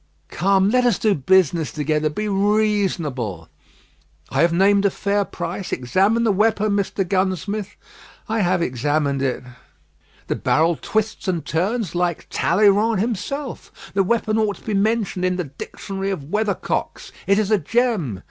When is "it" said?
9.21-9.43, 17.27-17.37